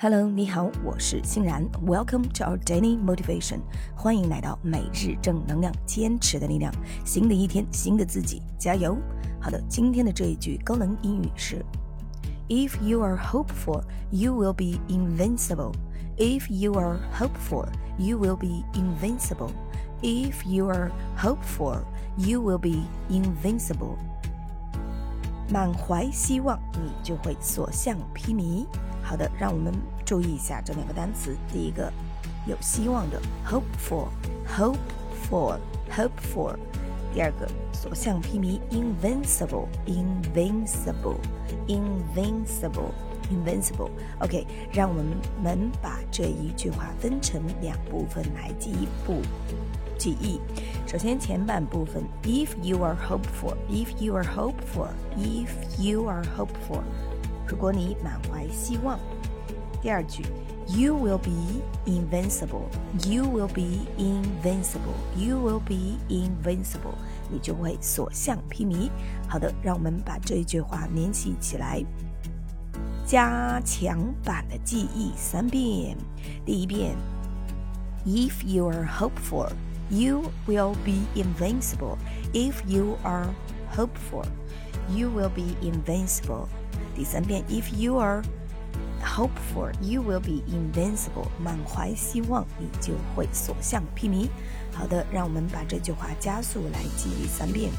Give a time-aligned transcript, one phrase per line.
[0.00, 1.66] Hello，你好，我是欣然。
[1.84, 3.60] Welcome to our daily motivation，
[3.94, 6.70] 欢迎来到每日正能量，坚持的力量。
[7.04, 8.96] 新的一天，新的自己，加油！
[9.40, 11.64] 好的，今天的这一句高能英语是：
[12.48, 15.72] If you are hopeful, you will be invincible.
[16.18, 17.66] If you are hopeful,
[17.98, 19.50] you will be invincible.
[20.02, 21.80] If you are hopeful,
[22.18, 23.96] you will be invincible.
[25.51, 28.65] 满怀希望你就会所向披靡。
[29.03, 29.73] 好的让我们
[30.05, 31.35] 注意一下这两个单词。
[31.51, 31.91] 第一个
[32.47, 34.07] 有希望的 hopeful
[34.47, 35.57] hopeful
[35.89, 36.55] hopeful
[37.13, 41.17] 第二个所向披靡 invincible invincible
[41.67, 42.91] invincible
[43.30, 45.04] ，invincible，invincible，invincible，invincible。OK，让我们
[45.42, 49.20] 们把这一句话分成两部分来记忆不
[49.98, 50.40] 记忆。
[50.86, 55.48] 首先前半部分，if you are hopeful，if you are hopeful，if
[55.80, 56.82] you are hopeful。
[57.48, 58.98] 如果你满怀希望，
[59.82, 60.24] 第二句，
[60.68, 62.64] You will be invincible.
[63.08, 64.96] You will be invincible.
[65.16, 66.96] You will be invincible.
[67.30, 68.90] 你就会所向披靡。
[69.28, 71.84] 好的，让我们把这一句话联系起来，
[73.11, 75.97] 加强版的记忆三遍。
[76.45, 76.95] 第一遍
[78.05, 79.49] ，If you are hopeful,
[79.89, 81.97] you will be invincible.
[82.31, 83.27] If you are
[83.75, 84.23] hopeful,
[84.95, 86.47] you will be invincible.
[86.95, 88.23] 第三遍，If you are
[89.03, 91.27] hopeful, you will be invincible。
[91.37, 94.29] 满怀希望，你就会所向披靡。
[94.71, 97.71] 好的，让我们把这句话加速来记忆三遍。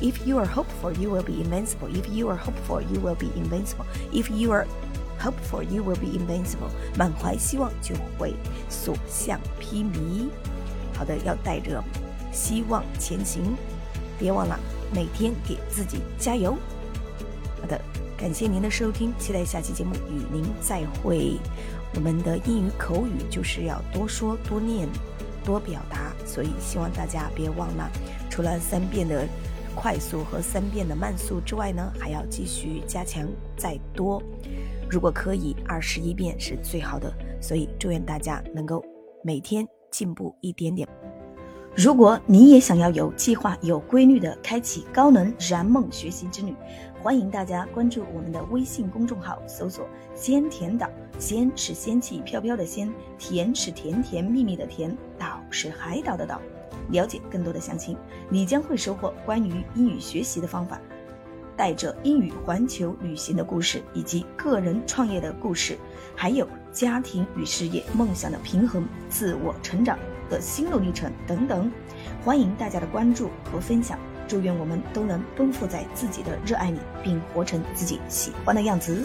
[0.00, 1.88] If you are hopeful, you will be invincible.
[1.88, 3.86] If you are hopeful, you will be invincible.
[4.12, 4.66] If you are
[5.18, 6.70] hopeful, you will be invincible.
[6.96, 8.34] 满怀希望就会
[8.68, 10.28] 所向披靡。
[10.94, 11.82] 好的，要带着
[12.32, 13.56] 希望前行，
[14.18, 14.58] 别忘了
[14.92, 16.56] 每天给自己加油。
[17.60, 17.80] 好的。
[18.14, 21.40] 感谢您的收听，期待下期节目与您再会。
[21.96, 24.88] 我们的英语口语就是要多说、多念、
[25.44, 27.90] 多表达，所以希望大家别忘了，
[28.30, 29.26] 除了三遍的
[29.74, 34.22] 快速和三遍的慢速之外呢，还要继续加强再多。
[34.90, 37.12] 如果可以，二十一遍是最好的。
[37.40, 38.84] 所以祝愿大家能够
[39.24, 40.86] 每天进步一点点。
[41.74, 46.54] 如果你也想要有计划、有规律的开启高能燃梦学习之旅，
[47.02, 50.88] 欢迎大家关注我们的微信公众号，搜索“仙甜岛”。
[51.18, 56.40] 仙是仙气飘飘的仙，甜是甜甜蜜蜜的甜，岛是海岛的岛。
[56.90, 57.96] 了解更多的详情，
[58.28, 60.80] 你将会收获关于英语学习的方法，
[61.56, 65.78] 带着英语环球旅行的故事，以及个人创业的故事，
[66.16, 69.98] 还有家庭与事业、梦想的平衡、自我成长。
[70.30, 71.70] 的心路历程等等，
[72.24, 73.98] 欢迎大家的关注和分享。
[74.26, 79.04] 祝愿我们都能奔赴在自己的热爱里，并活成自己喜欢的样子。